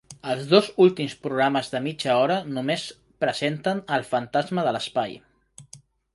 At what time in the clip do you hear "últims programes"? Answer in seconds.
0.85-1.69